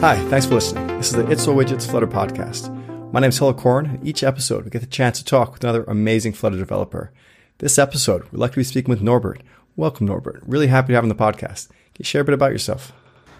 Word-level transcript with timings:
Hi, 0.00 0.16
thanks 0.28 0.46
for 0.46 0.54
listening. 0.54 0.86
This 0.96 1.08
is 1.08 1.14
the 1.14 1.28
It's 1.28 1.44
Widgets 1.46 1.90
Flutter 1.90 2.06
podcast. 2.06 2.72
My 3.12 3.18
name 3.18 3.30
is 3.30 3.38
Hillel 3.38 3.54
Coren. 3.54 3.98
Each 4.06 4.22
episode, 4.22 4.62
we 4.64 4.70
get 4.70 4.80
the 4.80 4.86
chance 4.86 5.18
to 5.18 5.24
talk 5.24 5.52
with 5.52 5.64
another 5.64 5.82
amazing 5.88 6.34
Flutter 6.34 6.56
developer. 6.56 7.10
This 7.58 7.80
episode, 7.80 8.22
we'd 8.30 8.38
like 8.38 8.52
to 8.52 8.58
be 8.58 8.62
speaking 8.62 8.90
with 8.90 9.02
Norbert. 9.02 9.42
Welcome, 9.74 10.06
Norbert. 10.06 10.40
Really 10.46 10.68
happy 10.68 10.92
to 10.92 10.94
have 10.94 11.04
you 11.04 11.10
on 11.10 11.16
the 11.16 11.16
podcast. 11.16 11.66
Can 11.66 11.98
you 11.98 12.04
share 12.04 12.20
a 12.20 12.24
bit 12.24 12.32
about 12.32 12.52
yourself? 12.52 12.92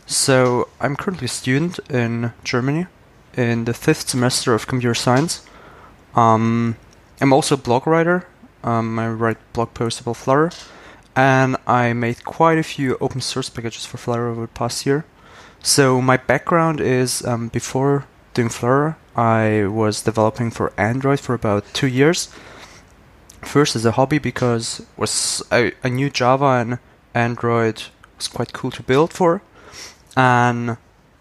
So, 0.04 0.66
I'm 0.80 0.96
currently 0.96 1.26
a 1.26 1.28
student 1.28 1.78
in 1.88 2.32
Germany 2.42 2.86
in 3.36 3.64
the 3.64 3.72
fifth 3.72 4.08
semester 4.08 4.52
of 4.52 4.66
computer 4.66 4.96
science. 4.96 5.46
Um, 6.16 6.74
I'm 7.20 7.32
also 7.32 7.54
a 7.54 7.58
blog 7.58 7.86
writer. 7.86 8.26
Um, 8.64 8.98
I 8.98 9.08
write 9.10 9.38
blog 9.52 9.74
posts 9.74 10.00
about 10.00 10.16
Flutter, 10.16 10.50
and 11.14 11.56
I 11.68 11.92
made 11.92 12.24
quite 12.24 12.58
a 12.58 12.64
few 12.64 12.98
open 13.00 13.20
source 13.20 13.48
packages 13.48 13.86
for 13.86 13.96
Flutter 13.96 14.26
over 14.26 14.40
the 14.40 14.48
past 14.48 14.84
year. 14.84 15.04
So 15.62 16.00
my 16.00 16.16
background 16.16 16.80
is 16.80 17.24
um, 17.24 17.48
before 17.48 18.06
doing 18.34 18.48
Flutter, 18.48 18.96
I 19.16 19.66
was 19.66 20.02
developing 20.02 20.50
for 20.50 20.72
Android 20.76 21.20
for 21.20 21.34
about 21.34 21.64
two 21.74 21.88
years. 21.88 22.28
First 23.42 23.76
as 23.76 23.84
a 23.84 23.92
hobby 23.92 24.18
because 24.18 24.84
was 24.96 25.42
I, 25.50 25.72
I 25.84 25.88
knew 25.88 26.10
Java 26.10 26.44
and 26.60 26.78
Android 27.14 27.84
was 28.16 28.28
quite 28.28 28.52
cool 28.52 28.70
to 28.72 28.82
build 28.82 29.12
for, 29.12 29.42
and 30.16 30.76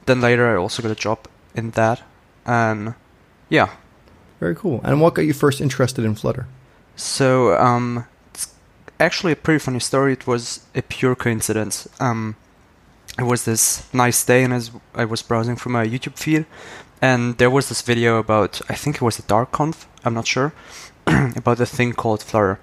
then 0.06 0.22
later 0.22 0.52
I 0.52 0.58
also 0.58 0.82
got 0.82 0.92
a 0.92 0.96
job 0.96 1.28
in 1.56 1.72
that, 1.72 2.02
and 2.46 2.96
yeah. 3.50 3.70
Very 4.40 4.56
cool. 4.56 4.82
And 4.84 5.02
what 5.02 5.16
got 5.16 5.24
you 5.24 5.34
first 5.34 5.62
interested 5.62 6.06
in 6.06 6.16
Flutter? 6.16 6.46
So 6.96 7.58
um, 7.58 8.06
it's 8.32 8.54
actually 9.00 9.34
a 9.34 9.36
pretty 9.36 9.60
funny 9.60 9.80
story. 9.80 10.14
It 10.14 10.28
was 10.28 10.66
a 10.76 10.82
pure 10.84 11.16
coincidence. 11.16 11.88
Um, 12.00 12.36
it 13.18 13.24
was 13.24 13.46
this 13.46 13.92
nice 13.94 14.24
day, 14.24 14.44
and 14.44 14.54
as 14.54 14.72
I 14.94 15.06
was 15.06 15.22
browsing 15.22 15.56
through 15.56 15.72
my 15.72 15.86
YouTube 15.86 16.18
feed, 16.18 16.46
and 17.02 17.38
there 17.38 17.50
was 17.50 17.70
this 17.70 17.82
video 17.82 18.18
about 18.18 18.62
I 18.70 18.76
think 18.76 18.98
it 18.98 19.02
was 19.02 19.20
a 19.20 19.24
DartConf, 19.24 19.86
I'm 20.04 20.14
not 20.14 20.28
sure 20.28 20.54
about 21.08 21.60
a 21.60 21.66
thing 21.66 21.94
called 21.94 22.24
Flutter. 22.24 22.60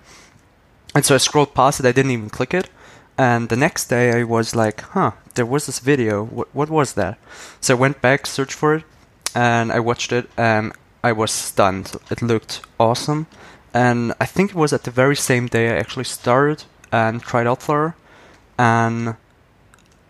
And 0.95 1.05
so 1.05 1.15
I 1.15 1.19
scrolled 1.19 1.55
past 1.55 1.81
it. 1.81 1.87
I 1.87 1.93
didn't 1.93 2.13
even 2.13 2.31
click 2.31 2.55
it. 2.55 2.71
And 3.19 3.49
the 3.49 3.57
next 3.57 3.87
day 3.87 4.13
I 4.13 4.25
was 4.25 4.55
like, 4.55 4.81
huh, 4.81 5.13
there 5.35 5.47
was 5.47 5.67
this 5.67 5.79
video. 5.81 6.25
What, 6.25 6.49
what 6.55 6.71
was 6.71 6.95
that? 6.95 7.19
So 7.61 7.75
I 7.75 7.79
went 7.79 8.01
back, 8.01 8.27
searched 8.27 8.55
for 8.55 8.77
it, 8.77 8.85
and 9.35 9.73
I 9.73 9.81
watched 9.81 10.13
it, 10.13 10.29
and 10.37 10.73
I 11.03 11.13
was 11.13 11.31
stunned. 11.31 11.93
It 12.11 12.23
looked 12.23 12.63
awesome. 12.79 13.27
And 13.73 14.15
I 14.21 14.27
think 14.27 14.51
it 14.51 14.57
was 14.57 14.73
at 14.73 14.85
the 14.85 14.91
very 14.91 15.17
same 15.17 15.49
day 15.49 15.71
I 15.71 15.79
actually 15.79 16.05
started 16.05 16.65
and 16.93 17.21
tried 17.23 17.47
out 17.47 17.63
Flutter. 17.63 17.97
And 18.57 19.17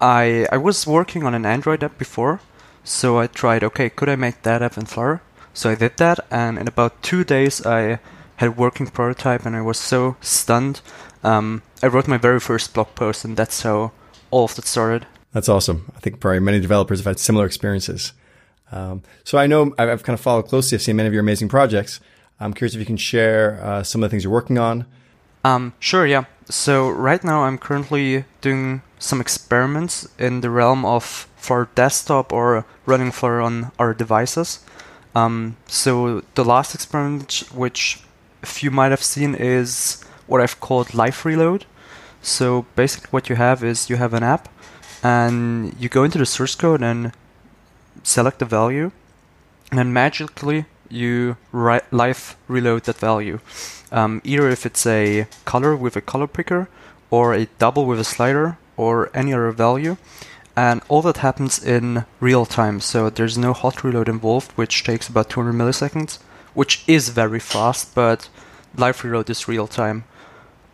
I 0.05 0.47
I 0.53 0.59
was 0.59 0.87
working 0.87 1.25
on 1.25 1.35
an 1.35 1.47
Android 1.47 1.83
app 1.83 1.97
before, 1.97 2.41
so 2.85 3.19
I 3.19 3.27
tried. 3.27 3.65
Okay, 3.65 3.89
could 3.89 4.11
I 4.11 4.17
make 4.17 4.43
that 4.43 4.61
app 4.63 4.77
in 4.77 4.85
Flutter? 4.85 5.23
So 5.55 5.71
I 5.71 5.75
did 5.77 5.97
that, 5.97 6.21
and 6.31 6.59
in 6.59 6.69
about 6.69 7.03
two 7.03 7.25
days 7.25 7.65
I 7.65 7.99
had 8.37 8.49
a 8.49 8.53
working 8.53 8.89
prototype, 8.89 9.47
and 9.47 9.57
I 9.57 9.63
was 9.63 9.79
so 9.79 10.17
stunned. 10.21 10.83
Um, 11.23 11.63
I 11.83 11.87
wrote 11.87 12.07
my 12.07 12.19
very 12.19 12.41
first 12.41 12.75
blog 12.75 12.95
post, 12.95 13.25
and 13.25 13.35
that's 13.35 13.63
how 13.63 13.93
all 14.31 14.45
of 14.45 14.55
that 14.57 14.67
started. 14.67 15.07
That's 15.33 15.49
awesome. 15.49 15.91
I 15.97 16.01
think 16.01 16.21
probably 16.21 16.41
many 16.41 16.61
developers 16.61 16.99
have 16.99 17.07
had 17.07 17.19
similar 17.19 17.47
experiences. 17.47 18.13
Um, 18.73 19.03
so 19.25 19.39
I 19.39 19.47
know 19.47 19.75
I've, 19.79 20.03
kind 20.03 20.19
of 20.19 20.21
followed 20.21 20.49
closely. 20.49 20.77
I've 20.77 20.83
seen 20.83 20.97
many 20.97 21.07
of 21.07 21.15
your 21.15 21.23
amazing 21.23 21.49
projects. 21.49 22.01
I'm 22.41 22.53
curious 22.53 22.75
if 22.75 22.81
you 22.81 22.87
can 22.87 22.99
share 22.99 23.59
uh, 23.63 23.83
some 23.83 24.03
of 24.03 24.11
the 24.11 24.13
things 24.13 24.25
you're 24.25 24.33
working 24.33 24.59
on. 24.59 24.85
Um, 25.45 25.73
sure, 25.79 26.07
yeah. 26.07 26.25
So 26.51 26.91
right 26.91 27.23
now 27.25 27.45
I'm 27.45 27.59
currently 27.59 28.25
doing 28.41 28.83
some 29.05 29.21
experiments 29.21 30.09
in 30.19 30.41
the 30.41 30.51
realm 30.51 30.85
of 30.85 31.29
for 31.37 31.69
desktop 31.75 32.33
or 32.33 32.65
running 32.87 33.13
for 33.13 33.41
on 33.41 33.71
our 33.79 33.93
devices. 33.95 34.65
Um, 35.15 35.57
so 35.67 36.23
the 36.35 36.45
last 36.45 36.75
experiment, 36.75 37.45
which 37.53 38.01
a 38.43 38.47
few 38.47 38.71
might 38.71 38.91
have 38.91 39.03
seen, 39.03 39.35
is 39.35 40.03
what 40.27 40.41
I've 40.41 40.59
called 40.59 40.95
Live 40.95 41.25
Reload. 41.25 41.67
So 42.23 42.65
basically, 42.75 43.09
what 43.11 43.29
you 43.29 43.37
have 43.37 43.63
is 43.63 43.91
you 43.91 43.97
have 43.97 44.15
an 44.15 44.23
app, 44.23 44.49
and 45.03 45.77
you 45.79 45.89
go 45.89 46.05
into 46.05 46.19
the 46.19 46.27
source 46.27 46.55
code 46.55 46.83
and 46.83 47.13
select 48.03 48.39
the 48.39 48.47
value, 48.47 48.91
and 49.71 49.79
then 49.79 49.93
magically 49.93 50.65
you 50.89 51.37
ri- 51.53 51.87
live 51.91 52.37
reload 52.49 52.85
that 52.85 52.97
value. 52.97 53.39
Um, 53.93 54.21
either 54.25 54.49
if 54.49 54.65
it's 54.67 54.87
a 54.87 55.27
color 55.45 55.77
with 55.77 55.97
a 55.97 56.01
color 56.01 56.27
picker, 56.27 56.69
or 57.11 57.35
a 57.35 57.47
double 57.59 57.85
with 57.87 58.01
a 58.01 58.05
slider, 58.05 58.57
or 58.77 59.11
any 59.15 59.33
other 59.33 59.51
value. 59.51 59.97
And 60.57 60.83
all 60.89 61.03
that 61.03 61.19
happens 61.19 61.63
in 61.63 62.05
real 62.21 62.47
time, 62.47 62.81
so 62.81 63.11
there's 63.11 63.37
no 63.37 63.53
hot 63.53 63.83
reload 63.83 64.09
involved, 64.09 64.53
which 64.53 64.85
takes 64.85 65.09
about 65.09 65.31
200 65.31 65.53
milliseconds, 65.53 66.19
which 66.55 66.85
is 66.87 67.09
very 67.09 67.41
fast, 67.41 67.95
but 67.95 68.29
live 68.77 69.03
reload 69.03 69.29
is 69.31 69.49
real 69.49 69.67
time. 69.67 70.05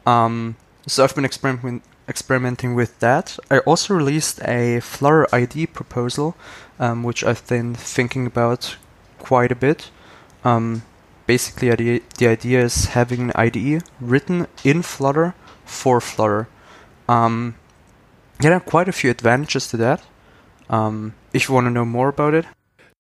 Um, 0.07 0.57
so 0.87 1.05
I've 1.05 1.15
been 1.15 1.25
experimenting 1.25 1.83
experimenting 2.11 2.75
with 2.75 2.99
that. 2.99 3.39
I 3.51 3.59
also 3.61 3.95
released 3.95 4.43
a 4.43 4.81
Flutter 4.81 5.33
IDE 5.33 5.73
proposal, 5.73 6.35
um, 6.79 7.05
which 7.05 7.23
I've 7.23 7.47
been 7.47 7.75
thinking 7.75 8.27
about 8.27 8.77
quite 9.21 9.53
a 9.53 9.55
bit. 9.55 9.91
Um, 10.45 10.83
basically, 11.27 11.71
the, 11.71 12.03
the 12.19 12.27
idea 12.27 12.65
is 12.65 12.87
having 12.87 13.21
an 13.21 13.33
IDE 13.37 13.85
written 14.01 14.49
in 14.65 14.83
Flutter 14.83 15.35
for 15.65 16.01
Flutter. 16.01 16.49
Um, 17.09 17.55
there 18.41 18.53
are 18.55 18.61
quite 18.61 18.89
a 18.89 18.93
few 18.93 19.11
advantages 19.11 19.69
to 19.69 19.77
that. 19.79 20.03
Um, 20.69 21.15
if 21.33 21.49
you 21.49 21.55
want 21.55 21.67
to 21.67 21.71
know 21.71 21.85
more 21.85 22.09
about 22.09 22.35
it. 22.35 22.47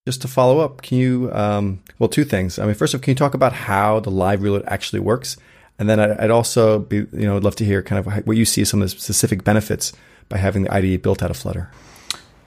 Just 0.06 0.22
to 0.22 0.28
follow 0.28 0.60
up, 0.60 0.82
can 0.82 0.98
you, 0.98 1.30
um, 1.32 1.82
well, 1.98 2.08
two 2.08 2.24
things. 2.24 2.58
I 2.58 2.66
mean, 2.66 2.74
first 2.74 2.94
of 2.94 3.00
all, 3.00 3.02
can 3.02 3.12
you 3.12 3.16
talk 3.16 3.34
about 3.34 3.52
how 3.52 4.00
the 4.00 4.10
live 4.10 4.42
reload 4.42 4.64
actually 4.66 5.00
works? 5.00 5.36
And 5.78 5.88
then 5.88 5.98
I'd 5.98 6.30
also 6.30 6.78
be, 6.78 6.96
you 6.96 7.26
know, 7.26 7.36
I'd 7.36 7.44
love 7.44 7.56
to 7.56 7.64
hear 7.64 7.82
kind 7.82 7.98
of 7.98 8.26
what 8.26 8.36
you 8.36 8.44
see 8.44 8.64
some 8.64 8.82
of 8.82 8.90
the 8.90 8.98
specific 9.00 9.44
benefits 9.44 9.92
by 10.28 10.36
having 10.36 10.64
the 10.64 10.74
IDE 10.74 11.02
built 11.02 11.22
out 11.22 11.30
of 11.30 11.36
Flutter. 11.36 11.70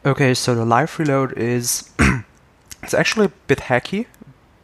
Okay, 0.06 0.34
so 0.34 0.54
the 0.54 0.66
live 0.66 0.98
reload 1.00 1.38
is, 1.38 1.90
it's 2.84 2.94
actually 2.94 3.28
a 3.28 3.32
bit 3.48 3.60
hacky, 3.60 4.06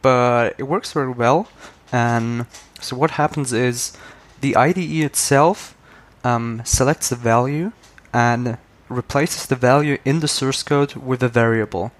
but 0.02 0.54
it 0.58 0.64
works 0.64 0.92
very 0.92 1.10
well. 1.10 1.48
And 1.90 2.46
so 2.80 2.96
what 2.96 3.12
happens 3.12 3.52
is 3.52 3.96
the 4.40 4.54
IDE 4.56 5.02
itself 5.04 5.76
um, 6.22 6.62
selects 6.64 7.08
the 7.08 7.16
value 7.16 7.72
and 8.12 8.58
replaces 8.88 9.46
the 9.46 9.56
value 9.56 9.98
in 10.04 10.20
the 10.20 10.28
source 10.28 10.62
code 10.62 10.94
with 10.94 11.22
a 11.22 11.28
variable. 11.28 11.92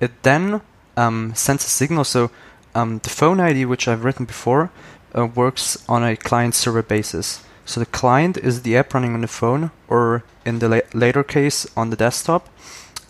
It 0.00 0.22
then 0.22 0.60
um, 0.96 1.34
sends 1.34 1.64
a 1.64 1.68
signal. 1.68 2.04
So 2.04 2.30
um, 2.74 2.98
the 2.98 3.10
phone 3.10 3.40
ID, 3.40 3.64
which 3.64 3.88
I've 3.88 4.04
written 4.04 4.26
before, 4.26 4.70
uh, 5.16 5.26
works 5.26 5.82
on 5.88 6.04
a 6.04 6.16
client-server 6.16 6.82
basis. 6.82 7.42
So 7.64 7.80
the 7.80 7.86
client 7.86 8.36
is 8.36 8.62
the 8.62 8.76
app 8.76 8.94
running 8.94 9.14
on 9.14 9.20
the 9.20 9.28
phone, 9.28 9.70
or 9.88 10.24
in 10.44 10.58
the 10.58 10.68
la- 10.68 10.88
later 10.94 11.22
case 11.22 11.66
on 11.76 11.90
the 11.90 11.96
desktop, 11.96 12.48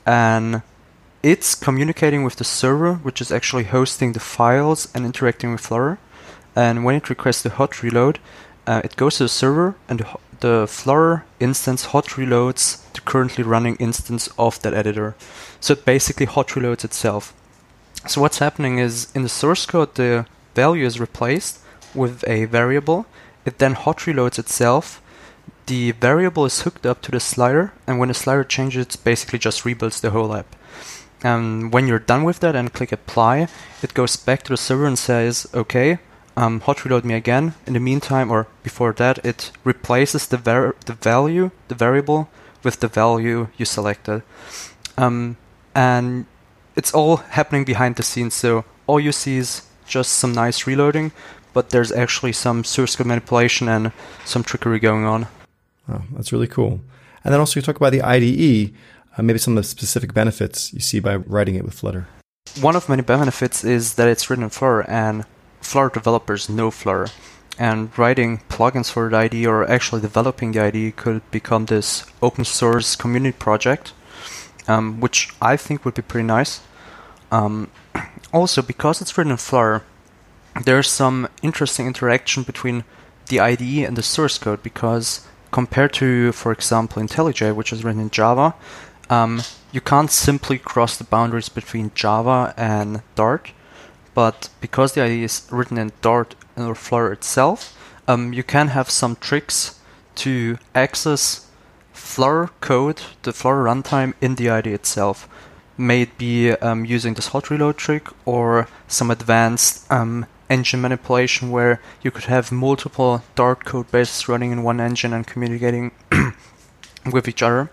and 0.05 0.63
it's 1.23 1.55
communicating 1.55 2.25
with 2.25 2.37
the 2.37 2.45
server, 2.45 2.95
which 2.95 3.21
is 3.21 3.31
actually 3.31 3.65
hosting 3.65 4.13
the 4.13 4.21
files 4.21 4.89
and 4.95 5.05
interacting 5.05 5.53
with 5.53 5.61
Flutter. 5.61 5.99
And 6.57 6.85
when 6.85 6.97
it 6.97 7.09
requests 7.09 7.43
the 7.43 7.51
hot 7.51 7.83
reload, 7.83 8.19
uh, 8.67 8.81
it 8.85 8.97
goes 8.97 9.19
to 9.19 9.25
the 9.25 9.29
server, 9.29 9.77
and 9.89 10.01
the 10.01 10.07
the 10.41 10.67
Flutter 10.69 11.25
instance 11.41 11.87
hot 11.87 12.07
reloads 12.17 12.83
the 12.93 13.01
currently 13.01 13.45
running 13.45 13.77
instance 13.77 14.29
of 14.39 14.61
that 14.63 14.75
editor. 14.75 15.15
So 15.61 15.73
it 15.73 15.85
basically 15.85 16.27
hot 16.27 16.49
reloads 16.49 16.85
itself. 16.85 17.35
So 18.07 18.21
what's 18.21 18.39
happening 18.39 18.79
is 18.79 19.09
in 19.15 19.23
the 19.23 19.29
source 19.29 19.67
code 19.67 19.95
the 19.95 20.27
value 20.55 20.87
is 20.87 21.01
replaced 21.01 21.61
with 21.95 22.25
a 22.27 22.45
variable. 22.47 23.07
It 23.45 23.59
then 23.59 23.75
hot 23.75 23.99
reloads 23.99 24.39
itself. 24.39 25.03
The 25.67 25.93
variable 25.93 26.47
is 26.47 26.63
hooked 26.63 26.87
up 26.87 27.03
to 27.03 27.11
the 27.11 27.21
slider, 27.21 27.73
and 27.87 27.99
when 27.99 28.09
the 28.09 28.15
slider 28.15 28.45
changes, 28.45 28.87
it 28.87 29.05
basically 29.05 29.39
just 29.39 29.65
rebuilds 29.65 30.01
the 30.01 30.11
whole 30.11 30.35
app. 30.35 30.57
And 31.23 31.73
when 31.73 31.87
you're 31.87 31.99
done 31.99 32.25
with 32.25 32.41
that 32.41 32.57
and 32.57 32.73
click 32.73 32.93
apply, 32.93 33.49
it 33.83 33.95
goes 33.95 34.17
back 34.17 34.43
to 34.45 34.51
the 34.51 34.57
server 34.57 34.87
and 34.87 34.99
says, 34.99 35.47
okay, 35.53 35.99
um, 36.39 36.61
hot 36.61 36.85
reload 36.85 37.05
me 37.05 37.15
again. 37.15 37.55
In 37.67 37.73
the 37.73 37.81
meantime, 37.81 38.31
or 38.31 38.47
before 38.63 38.93
that, 38.93 39.19
it 39.25 39.51
replaces 39.65 40.27
the 40.29 40.37
var- 40.37 40.77
the 40.87 40.93
value, 40.93 41.51
the 41.67 41.75
variable, 41.75 42.29
with 42.63 42.79
the 42.79 42.89
value 42.89 43.49
you 43.57 43.65
selected, 43.65 44.23
um, 44.97 45.37
and 45.75 46.27
it's 46.77 46.95
all 46.95 47.17
happening 47.17 47.65
behind 47.65 47.97
the 47.97 48.05
scenes. 48.05 48.35
So 48.35 48.65
all 48.87 49.01
you 49.01 49.13
see 49.13 49.39
is 49.39 49.63
just 49.89 50.13
some 50.13 50.33
nice 50.33 50.65
reloading, 50.67 51.11
but 51.53 51.71
there's 51.71 51.91
actually 51.91 52.33
some 52.33 52.63
source 52.63 52.95
code 52.95 53.09
manipulation 53.09 53.69
and 53.69 53.91
some 54.25 54.45
trickery 54.45 54.79
going 54.79 55.05
on. 55.05 55.27
Oh, 55.89 56.03
that's 56.13 56.33
really 56.33 56.47
cool. 56.47 56.81
And 57.25 57.33
then 57.33 57.41
also 57.41 57.59
you 57.59 57.63
talk 57.63 57.77
about 57.77 57.93
the 57.93 58.03
IDE, 58.03 58.73
uh, 59.17 59.23
maybe 59.23 59.41
some 59.41 59.57
of 59.57 59.65
the 59.65 59.69
specific 59.69 60.15
benefits 60.15 60.73
you 60.73 60.81
see 60.81 61.01
by 61.01 61.17
writing 61.17 61.57
it 61.57 61.65
with 61.65 61.75
Flutter. 61.75 62.07
One 62.61 62.77
of 62.77 62.89
many 62.89 63.03
benefits 63.03 63.65
is 63.65 63.95
that 63.95 64.09
it's 64.09 64.31
written 64.31 64.45
in 64.45 64.51
Flutter, 64.51 64.83
and 64.89 65.25
Flutter 65.69 65.91
developers 65.95 66.49
know 66.49 66.71
Flutter. 66.71 67.09
And 67.59 67.97
writing 67.99 68.41
plugins 68.49 68.91
for 68.91 69.11
the 69.11 69.17
IDE 69.17 69.47
or 69.47 69.69
actually 69.69 70.01
developing 70.01 70.53
the 70.53 70.61
IDE 70.61 70.97
could 70.97 71.29
become 71.31 71.67
this 71.67 72.05
open 72.23 72.45
source 72.45 72.97
community 72.97 73.37
project. 73.37 73.93
um, 74.69 75.01
which 75.01 75.31
I 75.41 75.57
think 75.57 75.85
would 75.85 75.95
be 75.95 76.03
pretty 76.03 76.27
nice. 76.27 76.61
Um, 77.33 77.71
also, 78.33 78.63
because 78.63 79.01
it's 79.01 79.17
written 79.17 79.33
in 79.33 79.39
Flutter, 79.39 79.83
there's 80.65 80.91
some 80.91 81.29
interesting 81.43 81.87
interaction 81.87 82.43
between 82.43 82.85
the 83.29 83.41
IDE 83.41 83.85
and 83.87 83.97
the 83.97 84.03
source 84.03 84.39
code 84.39 84.63
because 84.63 85.27
compared 85.51 85.93
to, 85.95 86.33
for 86.33 86.53
example, 86.53 87.03
IntelliJ, 87.03 87.55
which 87.55 87.73
is 87.73 87.83
written 87.83 88.01
in 88.01 88.11
Java, 88.11 88.55
um, 89.09 89.43
you 89.73 89.81
can't 89.81 90.11
simply 90.11 90.59
cross 90.59 90.97
the 90.97 91.05
boundaries 91.05 91.49
between 91.49 91.91
Java 91.95 92.55
and 92.57 93.03
Dart. 93.15 93.53
But 94.15 94.49
because 94.61 94.93
the 94.93 95.03
IDE 95.03 95.25
is 95.25 95.47
written 95.51 95.79
in 95.79 95.93
Dart 96.01 96.35
or 96.57 96.75
Flutter 96.75 97.13
itself, 97.13 97.77
um, 98.07 98.33
you 98.33 98.43
can 98.43 98.69
have 98.69 98.91
some 98.91 99.17
tricks 99.17 99.79
to 100.17 100.59
access 100.75 101.47
Flutter 101.93 102.51
code, 102.61 103.03
the 103.23 103.33
Flutter 103.33 103.65
runtime 103.65 104.15
in 104.21 104.37
the 104.37 104.51
IDE 104.51 104.69
itself. 104.69 105.29
May 105.77 106.03
it 106.03 106.19
be 106.19 106.51
um, 106.53 106.85
using 106.85 107.15
this 107.15 107.29
hot 107.29 107.51
reload 107.51 107.77
trick 107.77 108.09
or 108.25 108.67
some 108.89 109.11
advanced 109.11 109.91
um, 109.93 110.27
engine 110.51 110.81
manipulation 110.81 111.51
where 111.51 111.81
you 112.03 112.11
could 112.11 112.25
have 112.25 112.51
multiple 112.51 113.23
Dart 113.35 113.65
code 113.65 113.91
bases 113.93 114.29
running 114.29 114.51
in 114.51 114.63
one 114.63 114.81
engine 114.81 115.13
and 115.13 115.27
communicating 115.27 115.93
with 117.13 117.29
each 117.29 117.43
other. 117.43 117.71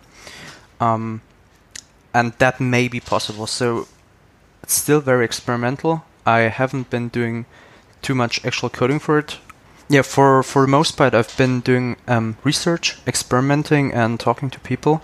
Um, 0.80 1.22
and 2.14 2.34
that 2.34 2.60
may 2.60 2.88
be 2.88 3.00
possible. 3.00 3.48
So 3.48 3.88
it's 4.64 4.74
still 4.74 5.02
very 5.02 5.26
experimental. 5.26 6.04
I 6.26 6.40
haven't 6.42 6.90
been 6.90 7.10
doing 7.10 7.46
too 8.02 8.16
much 8.16 8.44
actual 8.46 8.70
coding 8.70 9.00
for 9.00 9.20
it. 9.20 9.38
Yeah, 9.88 10.02
for 10.02 10.42
for 10.44 10.64
the 10.64 10.72
most 10.72 10.98
part, 10.98 11.14
I've 11.14 11.36
been 11.38 11.62
doing 11.62 11.98
um, 12.08 12.38
research, 12.44 12.98
experimenting, 13.06 13.94
and 13.94 14.20
talking 14.20 14.50
to 14.50 14.60
people. 14.60 15.02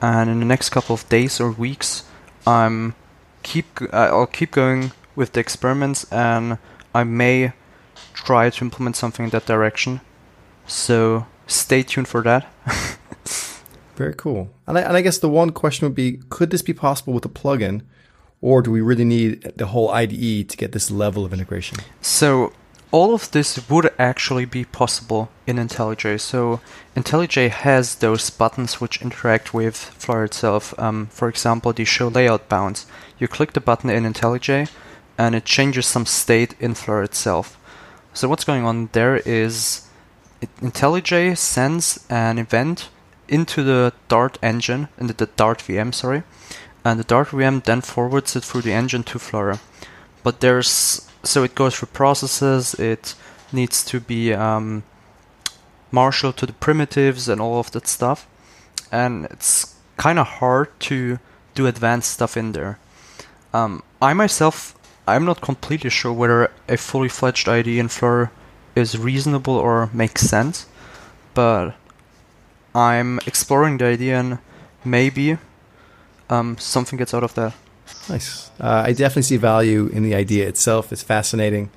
And 0.00 0.30
in 0.30 0.38
the 0.38 0.46
next 0.46 0.70
couple 0.70 0.94
of 0.94 1.08
days 1.08 1.40
or 1.40 1.50
weeks, 1.50 2.04
I'm 2.46 2.94
keep 3.42 3.66
I'll 3.92 4.26
keep 4.26 4.52
going 4.52 4.92
with 5.16 5.32
the 5.32 5.40
experiments, 5.40 6.04
and 6.12 6.58
I 6.94 7.04
may 7.04 7.52
try 8.14 8.50
to 8.50 8.64
implement 8.64 8.96
something 8.96 9.24
in 9.24 9.30
that 9.30 9.46
direction. 9.46 10.00
So 10.66 11.26
stay 11.46 11.82
tuned 11.82 12.08
for 12.08 12.22
that. 12.22 12.46
Very 13.96 14.14
cool. 14.14 14.48
And 14.66 14.78
I, 14.78 14.82
and 14.82 14.96
I 14.96 15.02
guess 15.02 15.18
the 15.18 15.28
one 15.28 15.50
question 15.50 15.86
would 15.86 15.94
be 15.94 16.20
could 16.30 16.50
this 16.50 16.62
be 16.62 16.72
possible 16.72 17.12
with 17.12 17.24
a 17.24 17.28
plugin, 17.28 17.82
or 18.42 18.62
do 18.62 18.70
we 18.70 18.80
really 18.80 19.04
need 19.04 19.42
the 19.56 19.66
whole 19.66 19.90
IDE 19.90 20.48
to 20.48 20.56
get 20.56 20.72
this 20.72 20.90
level 20.90 21.24
of 21.24 21.32
integration? 21.32 21.78
So, 22.00 22.52
all 22.92 23.14
of 23.14 23.30
this 23.30 23.68
would 23.70 23.92
actually 23.98 24.44
be 24.46 24.64
possible 24.64 25.30
in 25.46 25.56
IntelliJ. 25.56 26.20
So, 26.20 26.60
IntelliJ 26.96 27.50
has 27.50 27.96
those 27.96 28.30
buttons 28.30 28.80
which 28.80 29.02
interact 29.02 29.54
with 29.54 29.76
Flutter 29.76 30.24
itself. 30.24 30.74
Um, 30.78 31.06
for 31.06 31.28
example, 31.28 31.72
the 31.72 31.84
show 31.84 32.08
layout 32.08 32.48
bounds. 32.48 32.86
You 33.18 33.28
click 33.28 33.52
the 33.52 33.60
button 33.60 33.90
in 33.90 34.10
IntelliJ, 34.10 34.70
and 35.18 35.34
it 35.34 35.44
changes 35.44 35.86
some 35.86 36.06
state 36.06 36.54
in 36.58 36.74
Flutter 36.74 37.02
itself. 37.02 37.58
So, 38.14 38.28
what's 38.28 38.44
going 38.44 38.64
on 38.64 38.88
there 38.92 39.18
is 39.18 39.86
IntelliJ 40.60 41.36
sends 41.36 42.04
an 42.08 42.38
event 42.38 42.88
into 43.28 43.62
the 43.62 43.92
Dart 44.08 44.38
engine, 44.42 44.88
into 44.98 45.14
the 45.14 45.26
Dart 45.26 45.58
VM, 45.60 45.94
sorry, 45.94 46.24
and 46.84 46.98
the 46.98 47.04
Dart 47.04 47.28
VM 47.28 47.62
then 47.64 47.80
forwards 47.80 48.36
it 48.36 48.44
through 48.44 48.62
the 48.62 48.72
engine 48.72 49.02
to 49.04 49.18
Flutter. 49.18 49.58
But 50.22 50.40
there's 50.40 51.08
so 51.22 51.42
it 51.42 51.54
goes 51.54 51.76
through 51.76 51.88
processes. 51.88 52.74
It 52.74 53.14
needs 53.52 53.84
to 53.84 54.00
be 54.00 54.32
um, 54.32 54.82
marshaled 55.90 56.36
to 56.38 56.46
the 56.46 56.52
primitives 56.52 57.28
and 57.28 57.40
all 57.40 57.58
of 57.58 57.70
that 57.72 57.86
stuff, 57.86 58.26
and 58.90 59.26
it's 59.26 59.74
kind 59.96 60.18
of 60.18 60.26
hard 60.26 60.68
to 60.80 61.18
do 61.54 61.66
advanced 61.66 62.12
stuff 62.12 62.36
in 62.36 62.52
there. 62.52 62.78
Um, 63.52 63.82
I 64.00 64.14
myself, 64.14 64.74
I'm 65.06 65.24
not 65.24 65.40
completely 65.40 65.90
sure 65.90 66.12
whether 66.12 66.50
a 66.68 66.76
fully 66.76 67.08
fledged 67.08 67.48
IDE 67.48 67.66
in 67.66 67.88
Flutter 67.88 68.30
is 68.74 68.96
reasonable 68.96 69.56
or 69.56 69.90
makes 69.92 70.22
sense, 70.22 70.66
but 71.34 71.74
I'm 72.74 73.18
exploring 73.26 73.78
the 73.78 73.86
idea 73.86 74.20
and 74.20 74.38
maybe 74.84 75.38
um, 76.30 76.56
something 76.58 76.98
gets 76.98 77.12
out 77.12 77.24
of 77.24 77.34
that. 77.34 77.54
Nice. 78.08 78.50
Uh, 78.60 78.84
I 78.86 78.92
definitely 78.92 79.22
see 79.22 79.36
value 79.36 79.88
in 79.88 80.02
the 80.02 80.14
idea 80.14 80.48
itself. 80.48 80.92
It's 80.92 81.02
fascinating. 81.02 81.70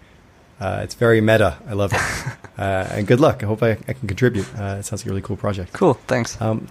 Uh, 0.59 0.81
it's 0.83 0.95
very 0.95 1.19
meta. 1.21 1.57
I 1.67 1.73
love 1.73 1.91
it. 1.94 2.00
uh, 2.57 2.88
and 2.91 3.07
good 3.07 3.19
luck. 3.19 3.44
I 3.44 3.47
hope 3.47 3.63
I, 3.63 3.71
I 3.71 3.94
can 3.94 4.07
contribute. 4.07 4.47
Uh, 4.57 4.77
it 4.79 4.83
sounds 4.83 5.01
like 5.01 5.07
a 5.07 5.09
really 5.09 5.21
cool 5.21 5.35
project. 5.35 5.73
Cool. 5.73 5.95
Thanks. 6.07 6.39
Um, 6.39 6.67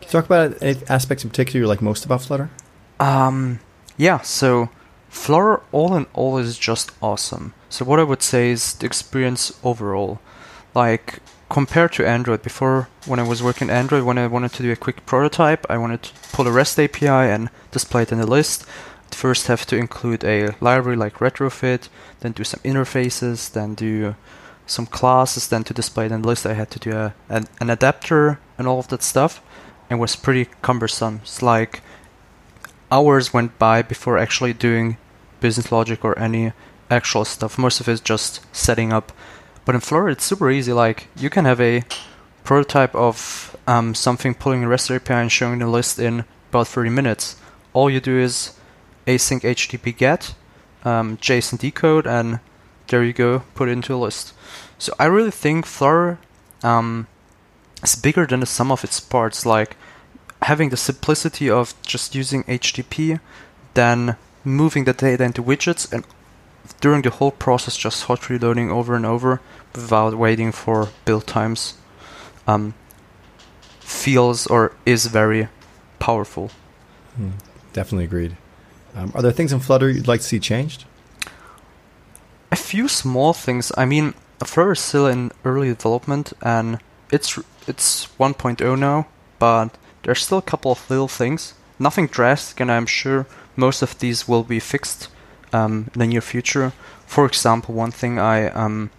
can 0.00 0.02
you 0.02 0.08
talk 0.08 0.24
about 0.24 0.60
any 0.62 0.80
aspects 0.88 1.22
in 1.22 1.30
particular 1.30 1.60
you 1.60 1.68
like 1.68 1.82
most 1.82 2.04
about 2.04 2.22
Flutter? 2.22 2.50
Um, 2.98 3.60
yeah. 3.96 4.20
So 4.22 4.70
Flutter, 5.08 5.62
all 5.70 5.94
in 5.94 6.06
all, 6.14 6.38
is 6.38 6.58
just 6.58 6.90
awesome. 7.02 7.54
So 7.68 7.84
what 7.84 8.00
I 8.00 8.04
would 8.04 8.22
say 8.22 8.50
is 8.50 8.74
the 8.74 8.86
experience 8.86 9.58
overall. 9.62 10.20
Like 10.74 11.20
compared 11.48 11.92
to 11.94 12.06
Android, 12.06 12.42
before 12.42 12.88
when 13.06 13.18
I 13.18 13.26
was 13.26 13.42
working 13.42 13.70
Android, 13.70 14.04
when 14.04 14.18
I 14.18 14.26
wanted 14.26 14.52
to 14.54 14.62
do 14.62 14.72
a 14.72 14.76
quick 14.76 15.06
prototype, 15.06 15.66
I 15.70 15.78
wanted 15.78 16.02
to 16.02 16.12
pull 16.32 16.46
a 16.46 16.52
REST 16.52 16.78
API 16.78 17.06
and 17.06 17.50
display 17.70 18.02
it 18.02 18.12
in 18.12 18.20
a 18.20 18.26
list. 18.26 18.66
I'd 19.06 19.14
first 19.14 19.46
have 19.46 19.64
to 19.66 19.76
include 19.76 20.24
a 20.24 20.54
library 20.60 20.96
like 20.96 21.14
Retrofit, 21.14 21.88
then 22.20 22.32
do 22.32 22.44
some 22.44 22.60
interfaces, 22.60 23.50
then 23.50 23.74
do 23.74 24.14
some 24.66 24.86
classes, 24.86 25.48
then 25.48 25.64
to 25.64 25.74
display 25.74 26.06
it 26.06 26.12
in 26.12 26.22
the 26.22 26.28
list, 26.28 26.44
I 26.44 26.52
had 26.52 26.70
to 26.72 26.78
do 26.78 26.92
a, 26.92 27.14
an, 27.28 27.46
an 27.60 27.70
adapter 27.70 28.38
and 28.58 28.68
all 28.68 28.78
of 28.78 28.88
that 28.88 29.02
stuff. 29.02 29.40
It 29.90 29.94
was 29.94 30.16
pretty 30.16 30.50
cumbersome. 30.60 31.20
It's 31.22 31.42
like 31.42 31.80
hours 32.92 33.32
went 33.32 33.58
by 33.58 33.80
before 33.80 34.18
actually 34.18 34.52
doing 34.52 34.98
business 35.40 35.72
logic 35.72 36.04
or 36.04 36.18
any 36.18 36.52
actual 36.90 37.24
stuff. 37.24 37.58
Most 37.58 37.80
of 37.80 37.88
it 37.88 37.92
is 37.92 38.00
just 38.00 38.44
setting 38.54 38.92
up 38.92 39.12
but 39.68 39.74
in 39.74 39.82
Flutter, 39.82 40.08
it's 40.08 40.24
super 40.24 40.50
easy. 40.50 40.72
Like 40.72 41.08
you 41.14 41.28
can 41.28 41.44
have 41.44 41.60
a 41.60 41.84
prototype 42.42 42.94
of 42.94 43.54
um, 43.66 43.94
something 43.94 44.32
pulling 44.32 44.64
a 44.64 44.66
REST 44.66 44.90
API 44.90 45.12
and 45.12 45.30
showing 45.30 45.58
the 45.58 45.66
list 45.66 45.98
in 45.98 46.24
about 46.48 46.68
30 46.68 46.88
minutes. 46.88 47.36
All 47.74 47.90
you 47.90 48.00
do 48.00 48.18
is 48.18 48.54
async 49.06 49.42
HTTP 49.42 49.94
get, 49.94 50.34
um, 50.86 51.18
JSON 51.18 51.58
decode, 51.58 52.06
and 52.06 52.40
there 52.86 53.04
you 53.04 53.12
go, 53.12 53.40
put 53.54 53.68
it 53.68 53.72
into 53.72 53.94
a 53.94 54.00
list. 54.00 54.32
So 54.78 54.94
I 54.98 55.04
really 55.04 55.30
think 55.30 55.66
Flutter 55.66 56.18
um, 56.62 57.06
is 57.82 57.94
bigger 57.94 58.24
than 58.24 58.40
the 58.40 58.46
sum 58.46 58.72
of 58.72 58.84
its 58.84 59.00
parts. 59.00 59.44
Like 59.44 59.76
having 60.40 60.70
the 60.70 60.78
simplicity 60.78 61.50
of 61.50 61.74
just 61.82 62.14
using 62.14 62.42
HTTP, 62.44 63.20
then 63.74 64.16
moving 64.44 64.84
the 64.84 64.94
data 64.94 65.24
into 65.24 65.42
widgets, 65.42 65.92
and 65.92 66.06
during 66.80 67.02
the 67.02 67.10
whole 67.10 67.30
process 67.30 67.76
just 67.76 68.04
hot 68.04 68.28
reloading 68.28 68.70
over 68.70 68.94
and 68.94 69.06
over 69.06 69.40
without 69.74 70.14
waiting 70.14 70.52
for 70.52 70.88
build 71.04 71.26
times 71.26 71.74
um, 72.46 72.74
feels 73.80 74.46
or 74.46 74.72
is 74.86 75.06
very 75.06 75.48
powerful. 75.98 76.50
Hmm. 77.16 77.30
Definitely 77.72 78.04
agreed. 78.04 78.36
Um, 78.94 79.12
are 79.14 79.22
there 79.22 79.32
things 79.32 79.52
in 79.52 79.60
Flutter 79.60 79.90
you'd 79.90 80.08
like 80.08 80.20
to 80.20 80.26
see 80.26 80.40
changed? 80.40 80.84
A 82.50 82.56
few 82.56 82.88
small 82.88 83.32
things. 83.32 83.70
I 83.76 83.84
mean, 83.84 84.14
Flutter 84.44 84.72
is 84.72 84.80
still 84.80 85.06
in 85.06 85.30
early 85.44 85.68
development 85.68 86.32
and 86.42 86.78
it's 87.10 87.38
it's 87.66 88.06
1.0 88.18 88.78
now, 88.78 89.06
but 89.38 89.76
there's 90.02 90.22
still 90.24 90.38
a 90.38 90.42
couple 90.42 90.72
of 90.72 90.88
little 90.88 91.08
things. 91.08 91.54
Nothing 91.78 92.06
drastic, 92.06 92.60
and 92.60 92.72
I'm 92.72 92.86
sure 92.86 93.26
most 93.56 93.82
of 93.82 93.98
these 93.98 94.26
will 94.26 94.42
be 94.42 94.58
fixed 94.58 95.08
um, 95.52 95.90
in 95.94 95.98
the 95.98 96.06
near 96.06 96.20
future. 96.20 96.72
For 97.06 97.26
example, 97.26 97.74
one 97.74 97.90
thing 97.90 98.18
I 98.18 98.48
um, 98.50 98.90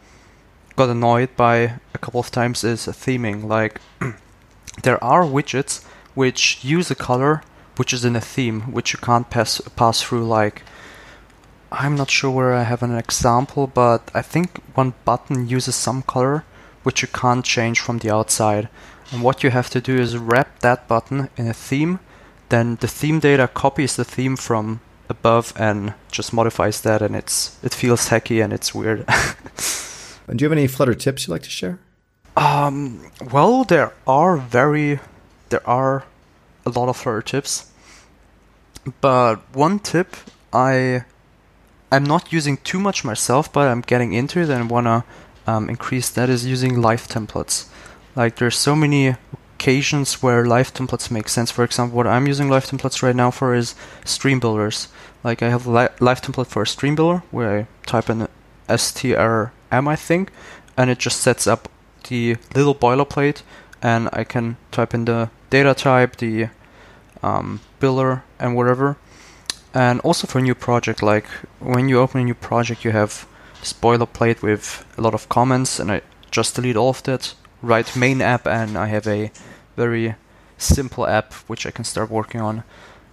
got 0.75 0.89
annoyed 0.89 1.35
by 1.35 1.55
a 1.93 1.97
couple 1.99 2.19
of 2.19 2.31
times 2.31 2.63
is 2.63 2.87
theming. 2.87 3.45
Like, 3.45 3.81
there 4.83 5.03
are 5.03 5.23
widgets 5.23 5.83
which 6.15 6.63
use 6.63 6.91
a 6.91 6.95
color 6.95 7.43
which 7.77 7.93
is 7.93 8.03
in 8.03 8.15
a 8.15 8.21
theme, 8.21 8.73
which 8.73 8.91
you 8.91 8.99
can't 8.99 9.29
pass 9.29 9.61
pass 9.75 10.01
through. 10.01 10.25
Like, 10.25 10.63
I'm 11.71 11.95
not 11.95 12.09
sure 12.09 12.31
where 12.31 12.53
I 12.53 12.63
have 12.63 12.83
an 12.83 12.95
example, 12.95 13.67
but 13.67 14.11
I 14.13 14.21
think 14.21 14.57
one 14.73 14.93
button 15.05 15.47
uses 15.47 15.75
some 15.75 16.01
color 16.01 16.43
which 16.83 17.01
you 17.01 17.07
can't 17.07 17.45
change 17.45 17.79
from 17.79 17.99
the 17.99 18.11
outside. 18.11 18.69
And 19.11 19.21
what 19.21 19.43
you 19.43 19.49
have 19.49 19.69
to 19.71 19.81
do 19.81 19.97
is 19.97 20.17
wrap 20.17 20.59
that 20.59 20.87
button 20.87 21.29
in 21.37 21.47
a 21.47 21.53
theme. 21.53 21.99
Then 22.49 22.77
the 22.77 22.87
theme 22.87 23.19
data 23.19 23.47
copies 23.47 23.95
the 23.95 24.05
theme 24.05 24.35
from 24.35 24.81
above 25.09 25.53
and 25.57 25.93
just 26.11 26.31
modifies 26.31 26.81
that, 26.81 27.01
and 27.01 27.15
it's 27.15 27.57
it 27.63 27.73
feels 27.73 28.09
hacky 28.09 28.43
and 28.43 28.53
it's 28.53 28.73
weird. 28.73 29.05
and 30.27 30.37
do 30.37 30.43
you 30.43 30.49
have 30.49 30.57
any 30.57 30.67
Flutter 30.67 30.93
tips 30.93 31.27
you'd 31.27 31.33
like 31.33 31.43
to 31.43 31.49
share? 31.49 31.79
Um, 32.37 33.11
well, 33.31 33.63
there 33.63 33.93
are 34.07 34.37
very 34.37 34.99
there 35.49 35.67
are 35.67 36.05
a 36.65 36.69
lot 36.69 36.89
of 36.89 36.97
Flutter 36.97 37.21
tips, 37.21 37.71
but 39.01 39.37
one 39.53 39.79
tip 39.79 40.15
I 40.53 41.03
I'm 41.91 42.03
not 42.03 42.31
using 42.31 42.57
too 42.57 42.79
much 42.79 43.03
myself, 43.03 43.51
but 43.51 43.67
I'm 43.67 43.81
getting 43.81 44.13
into 44.13 44.39
it 44.39 44.49
and 44.49 44.69
wanna 44.69 45.03
um, 45.47 45.69
increase 45.69 46.09
that 46.11 46.29
is 46.29 46.45
using 46.45 46.81
live 46.81 47.07
templates. 47.07 47.67
Like 48.15 48.35
there's 48.35 48.57
so 48.57 48.75
many 48.75 49.15
occasions 49.59 50.23
where 50.23 50.45
live 50.45 50.73
templates 50.73 51.11
make 51.11 51.27
sense. 51.27 51.51
For 51.51 51.65
example, 51.65 51.97
what 51.97 52.07
I'm 52.07 52.27
using 52.27 52.49
live 52.49 52.65
templates 52.65 53.03
right 53.03 53.15
now 53.15 53.29
for 53.29 53.53
is 53.53 53.75
stream 54.05 54.39
builders. 54.39 54.87
Like 55.21 55.43
I 55.43 55.49
have 55.49 55.67
a 55.67 55.71
li- 55.71 55.95
live 55.99 56.21
template 56.21 56.47
for 56.47 56.61
a 56.61 56.67
stream 56.67 56.95
builder 56.95 57.23
where 57.29 57.59
I 57.59 57.67
type 57.85 58.09
in 58.09 58.27
strm, 58.69 59.51
I 59.71 59.95
think, 59.95 60.31
and 60.77 60.89
it 60.89 60.97
just 60.97 61.19
sets 61.19 61.45
up 61.45 61.67
the 62.07 62.37
little 62.55 62.73
boilerplate, 62.73 63.41
and 63.81 64.09
I 64.13 64.23
can 64.23 64.55
type 64.71 64.93
in 64.93 65.05
the 65.05 65.29
data 65.49 65.73
type, 65.73 66.15
the 66.17 66.47
um, 67.21 67.59
builder, 67.81 68.23
and 68.39 68.55
whatever. 68.55 68.95
And 69.73 69.99
also 70.01 70.25
for 70.25 70.39
a 70.39 70.41
new 70.41 70.55
project, 70.55 71.03
like 71.03 71.27
when 71.59 71.89
you 71.89 71.99
open 71.99 72.21
a 72.21 72.23
new 72.23 72.33
project, 72.33 72.85
you 72.85 72.91
have 72.91 73.27
this 73.59 73.73
boilerplate 73.73 74.41
with 74.41 74.85
a 74.97 75.01
lot 75.01 75.13
of 75.13 75.27
comments, 75.27 75.79
and 75.79 75.91
I 75.91 76.01
just 76.31 76.55
delete 76.55 76.77
all 76.77 76.89
of 76.89 77.03
that, 77.03 77.35
write 77.61 77.95
main 77.95 78.21
app, 78.21 78.47
and 78.47 78.77
I 78.77 78.87
have 78.87 79.07
a 79.07 79.31
very 79.75 80.15
simple 80.57 81.07
app 81.07 81.33
which 81.47 81.65
I 81.65 81.71
can 81.71 81.85
start 81.85 82.09
working 82.09 82.41
on. 82.41 82.63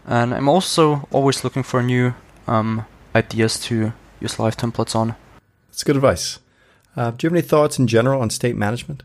And 0.06 0.34
I'm 0.34 0.48
also 0.48 1.08
always 1.10 1.44
looking 1.44 1.62
for 1.62 1.82
new 1.82 2.14
um, 2.46 2.86
ideas 3.14 3.58
to 3.60 3.92
use 4.20 4.38
live 4.38 4.56
templates 4.56 4.94
on. 4.94 5.16
That's 5.68 5.84
good 5.84 5.96
advice. 5.96 6.38
Uh, 6.96 7.10
do 7.10 7.26
you 7.26 7.30
have 7.30 7.36
any 7.36 7.42
thoughts 7.42 7.78
in 7.78 7.86
general 7.86 8.22
on 8.22 8.30
state 8.30 8.56
management? 8.56 9.02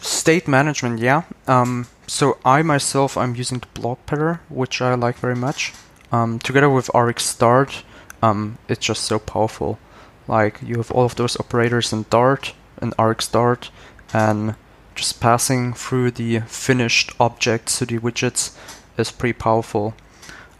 State 0.00 0.48
management, 0.48 0.98
yeah. 0.98 1.22
Um, 1.46 1.86
so 2.06 2.38
I 2.44 2.62
myself, 2.62 3.16
I'm 3.16 3.34
using 3.34 3.58
the 3.58 3.80
BLoC 3.80 3.98
pattern, 4.06 4.38
which 4.48 4.82
I 4.82 4.94
like 4.94 5.16
very 5.16 5.36
much. 5.36 5.72
Um, 6.12 6.38
together 6.38 6.68
with 6.68 6.88
RxDart, 6.88 7.82
um, 8.22 8.58
it's 8.68 8.86
just 8.86 9.04
so 9.04 9.18
powerful. 9.18 9.78
Like 10.26 10.60
you 10.62 10.76
have 10.76 10.90
all 10.90 11.04
of 11.04 11.16
those 11.16 11.38
operators 11.38 11.92
in 11.92 12.06
Dart 12.10 12.54
and 12.78 12.96
RxDart, 12.96 13.70
and 14.14 14.54
just 14.94 15.20
passing 15.20 15.74
through 15.74 16.12
the 16.12 16.40
finished 16.46 17.10
objects 17.18 17.78
to 17.78 17.86
the 17.86 17.98
widgets 17.98 18.56
is 18.96 19.10
pretty 19.10 19.32
powerful. 19.32 19.94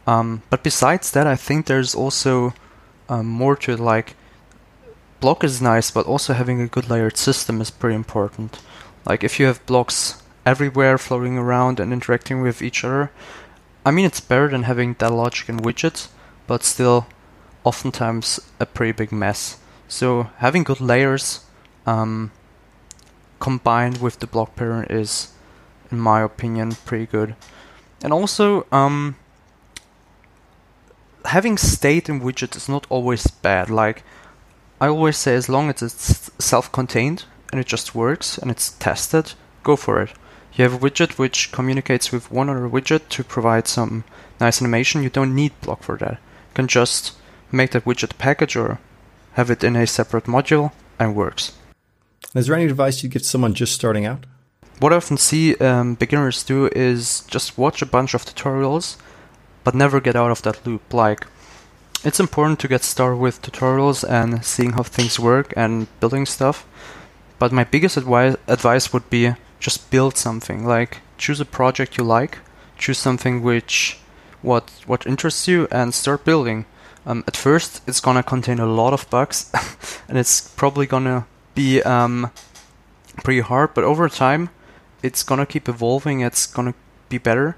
Um, 0.07 0.43
but 0.51 0.65
besides 0.65 1.13
that, 1.13 1.27
I 1.27 1.37
think 1.37 1.67
there's 1.67 1.95
also 1.95 2.53
um, 3.09 3.27
more 3.27 3.57
to 3.57 3.73
it. 3.73 3.81
Like 3.81 4.17
BLoC 5.23 5.45
is 5.45 5.63
nice, 5.63 5.91
but 5.91 6.07
also 6.07 6.35
having 6.35 6.61
a 6.61 6.67
good 6.67 6.91
layered 6.91 7.17
system 7.17 7.61
is 7.61 7.71
pretty 7.71 7.95
important. 7.95 8.61
Like 9.07 9.23
if 9.23 9.39
you 9.39 9.47
have 9.47 9.65
BLoCs 9.67 10.21
everywhere 10.45 10.99
floating 10.99 11.39
around 11.39 11.79
and 11.79 11.93
interacting 11.93 12.43
with 12.43 12.61
each 12.61 12.85
other, 12.85 13.13
I 13.87 13.93
mean 13.93 14.05
it's 14.05 14.21
better 14.21 14.49
than 14.49 14.65
having 14.65 14.97
that 14.99 15.13
logic 15.13 15.49
in 15.49 15.59
widgets, 15.59 16.09
but 16.47 16.65
still 16.65 17.07
oftentimes 17.63 18.41
a 18.59 18.67
pretty 18.67 18.93
big 18.93 19.13
mess. 19.13 19.59
So 19.89 20.25
having 20.39 20.65
good 20.65 20.81
layers 20.81 21.45
um, 21.87 22.33
combined 23.45 23.99
with 23.99 24.21
the 24.21 24.27
BLoC 24.27 24.57
pattern 24.57 24.87
is, 24.89 25.29
in 25.91 26.01
my 26.01 26.23
opinion, 26.23 26.73
pretty 26.87 27.05
good. 27.05 27.37
And 28.03 28.11
also, 28.11 28.67
um, 28.73 29.17
having 31.27 31.59
state 31.59 32.09
in 32.09 32.23
widget 32.23 32.57
is 32.57 32.71
not 32.71 32.87
always 32.89 33.27
bad. 33.27 33.69
Like 33.69 34.03
I 34.81 34.89
always 34.89 35.19
say, 35.19 35.35
as 35.35 35.51
long 35.51 35.69
as 35.69 35.83
it's 35.83 36.31
self-contained 36.39 37.25
and 37.53 37.61
it 37.61 37.67
just 37.67 37.95
works 37.95 38.39
and 38.39 38.51
it's 38.51 38.71
tested, 38.79 39.35
go 39.63 39.77
for 39.77 40.01
it. 40.01 40.13
You 40.55 40.65
have 40.65 40.77
a 40.77 40.85
widget 40.87 41.19
which 41.19 41.53
communicates 41.53 42.11
with 42.11 42.31
one 42.31 42.49
other 42.49 42.67
widget 42.67 43.11
to 43.11 43.25
provide 43.25 43.69
some 43.69 44.05
nice 44.41 44.63
animation. 44.63 45.03
You 45.03 45.11
don't 45.11 45.35
need 45.35 45.53
BLoC 45.61 45.83
for 45.83 45.99
that. 45.99 46.13
You 46.13 46.55
can 46.55 46.67
just 46.67 47.13
make 47.53 47.73
that 47.73 47.85
widget 47.85 48.17
package 48.17 48.57
or 48.57 48.79
have 49.35 49.51
it 49.51 49.63
in 49.63 49.77
a 49.77 49.87
separate 49.87 50.25
module 50.25 50.73
and 50.99 51.15
works. 51.15 51.53
Is 52.35 52.49
there 52.49 52.57
any 52.57 52.65
advice 52.65 53.01
you'd 53.01 53.13
give 53.13 53.25
someone 53.25 53.55
just 53.55 53.75
starting 53.75 54.07
out? 54.07 54.27
What 54.81 54.93
I 54.93 54.97
often 54.97 55.19
see 55.19 55.55
um, 55.57 55.95
beginners 55.95 56.43
do 56.43 56.67
is 56.67 57.21
just 57.29 57.57
watch 57.57 57.81
a 57.81 57.87
bunch 57.87 58.13
of 58.13 58.25
tutorials, 58.25 58.97
but 59.63 59.75
never 59.75 60.01
get 60.01 60.17
out 60.17 60.33
of 60.33 60.43
that 60.43 60.67
loop. 60.67 60.93
Like, 60.93 61.29
it's 62.03 62.19
important 62.19 62.59
to 62.61 62.69
get 62.69 62.83
started 62.83 63.19
with 63.19 63.41
tutorials 63.41 64.03
and 64.09 64.45
seeing 64.45 64.73
how 64.73 64.83
things 64.83 65.21
work 65.21 65.55
and 65.57 65.87
building 66.01 66.27
stuff. 66.27 66.67
But 67.39 67.53
my 67.53 67.63
biggest 67.63 67.97
advice 67.97 68.37
advice 68.49 68.93
would 68.93 69.09
be 69.11 69.35
just 69.61 69.91
build 69.93 70.17
something. 70.17 70.67
Like, 70.67 71.03
choose 71.17 71.41
a 71.41 71.45
project 71.45 71.97
you 71.97 72.03
like, 72.03 72.39
choose 72.77 72.99
something 72.99 73.45
which 73.45 73.99
what 74.43 74.71
what 74.87 75.07
interests 75.07 75.47
you, 75.47 75.69
and 75.71 75.95
start 75.95 76.25
building. 76.25 76.67
Um, 77.07 77.23
at 77.29 77.37
first, 77.37 77.81
it's 77.87 78.01
gonna 78.01 78.25
contain 78.25 78.59
a 78.59 78.67
lot 78.67 78.93
of 78.93 79.09
bugs, 79.09 79.53
and 80.09 80.19
it's 80.19 80.41
probably 80.41 80.87
gonna 80.87 81.27
be 81.55 81.83
um, 81.83 82.31
pretty 83.23 83.41
hard. 83.41 83.75
But 83.75 83.85
over 83.85 84.09
time, 84.09 84.51
it's 85.03 85.23
gonna 85.23 85.47
keep 85.47 85.69
evolving. 85.69 86.21
It's 86.21 86.47
gonna 86.47 86.75
be 87.09 87.19
better, 87.19 87.57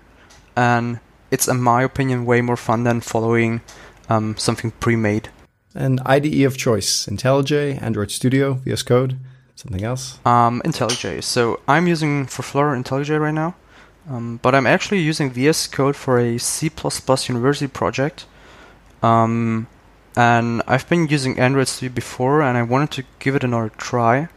and 0.55 1.01
it's, 1.31 1.49
in 1.49 1.61
my 1.61 1.83
opinion, 1.83 2.25
way 2.25 2.41
more 2.41 2.57
fun 2.57 2.85
than 2.85 3.01
following 3.01 3.61
um, 4.09 4.37
something 4.37 4.71
pre-made. 4.73 5.29
An 5.75 5.99
IDE 6.07 6.43
of 6.43 6.57
choice: 6.57 7.07
IntelliJ, 7.07 7.83
Android 7.83 8.11
Studio, 8.11 8.55
VS 8.55 8.83
Code, 8.83 9.19
something 9.55 9.85
else. 9.85 10.19
Um, 10.25 10.63
IntelliJ. 10.65 11.23
So 11.23 11.61
I'm 11.69 11.87
using 11.87 12.27
for 12.27 12.43
Flutter 12.43 12.69
IntelliJ 12.69 13.21
right 13.21 13.35
now, 13.35 13.55
um, 14.09 14.39
but 14.43 14.55
I'm 14.55 14.67
actually 14.67 15.01
using 15.01 15.31
VS 15.31 15.67
Code 15.67 15.97
for 15.97 16.19
a 16.19 16.39
C++ 16.39 16.71
university 17.29 17.67
project. 17.67 18.27
Um, 19.03 19.67
and 20.17 20.63
I've 20.67 20.89
been 20.89 21.07
using 21.09 21.39
Android 21.39 21.69
Studio 21.69 21.95
before, 21.95 22.41
and 22.41 22.57
I 22.57 22.63
wanted 22.63 22.91
to 22.93 23.05
give 23.19 23.37
it 23.37 23.45
another 23.45 23.71
try. 23.77 24.29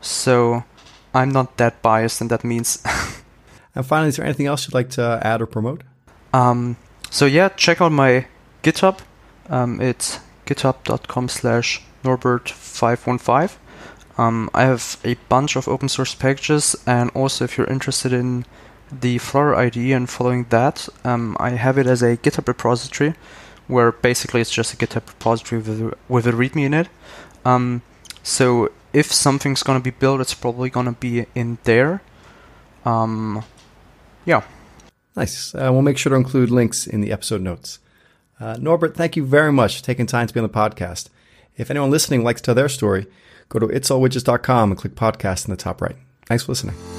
So 0.00 0.64
I'm 1.12 1.30
not 1.30 1.56
that 1.56 1.82
biased, 1.82 2.20
and 2.20 2.30
that 2.30 2.44
means. 2.44 2.82
and 3.74 3.84
finally, 3.84 4.10
is 4.10 4.16
there 4.16 4.24
anything 4.24 4.46
else 4.46 4.66
you'd 4.66 4.74
like 4.74 4.90
to 4.90 5.20
add 5.22 5.42
or 5.42 5.46
promote? 5.46 5.82
Um, 6.32 6.76
so 7.10 7.26
yeah, 7.26 7.48
check 7.48 7.80
out 7.80 7.90
my 7.90 8.26
GitHub. 8.62 9.00
Um, 9.48 9.80
it's 9.80 10.20
github.com 10.46 11.28
slash 11.28 11.82
norbert515. 12.04 13.56
Um, 14.18 14.50
I 14.54 14.62
have 14.62 14.98
a 15.04 15.14
bunch 15.28 15.56
of 15.56 15.68
open 15.68 15.88
source 15.88 16.14
packages, 16.14 16.76
and 16.86 17.10
also 17.10 17.44
if 17.44 17.58
you're 17.58 17.66
interested 17.66 18.12
in 18.12 18.44
the 18.90 19.18
Flutter 19.18 19.54
IDE 19.54 19.92
and 19.92 20.08
following 20.08 20.44
that, 20.50 20.88
um, 21.04 21.36
I 21.38 21.50
have 21.50 21.76
it 21.78 21.86
as 21.86 22.02
a 22.02 22.16
GitHub 22.16 22.48
repository 22.48 23.14
where 23.68 23.92
basically 23.92 24.40
it's 24.40 24.50
just 24.50 24.74
a 24.74 24.76
GitHub 24.76 25.06
repository 25.06 25.62
with 25.62 25.80
a, 25.80 25.96
with 26.08 26.26
a 26.26 26.32
README 26.32 26.64
in 26.64 26.74
it. 26.74 26.88
Um, 27.44 27.82
so 28.22 28.70
if 28.92 29.12
something's 29.12 29.62
gonna 29.62 29.80
be 29.80 29.90
built, 29.90 30.20
it's 30.20 30.34
probably 30.34 30.70
gonna 30.70 30.92
be 30.92 31.26
in 31.34 31.58
there. 31.64 32.02
Um, 32.84 33.44
yeah. 34.24 34.42
Nice. 35.14 35.54
Uh, 35.54 35.68
we'll 35.72 35.82
make 35.82 35.98
sure 35.98 36.10
to 36.10 36.16
include 36.16 36.50
links 36.50 36.86
in 36.86 37.00
the 37.00 37.12
episode 37.12 37.42
notes. 37.42 37.78
Uh, 38.40 38.56
Norbert, 38.60 38.96
thank 38.96 39.16
you 39.16 39.24
very 39.24 39.52
much 39.52 39.78
for 39.78 39.84
taking 39.84 40.06
time 40.06 40.26
to 40.26 40.34
be 40.34 40.40
on 40.40 40.46
the 40.46 40.52
podcast. 40.52 41.08
If 41.56 41.70
anyone 41.70 41.90
listening 41.90 42.22
likes 42.22 42.40
to 42.42 42.46
tell 42.46 42.54
their 42.54 42.68
story, 42.68 43.06
go 43.48 43.58
to 43.58 43.66
itsallwidgets.com 43.66 44.70
and 44.70 44.78
click 44.78 44.94
podcast 44.94 45.46
in 45.46 45.50
the 45.50 45.56
top 45.56 45.82
right. 45.82 45.96
Thanks 46.26 46.44
for 46.44 46.52
listening. 46.52 46.97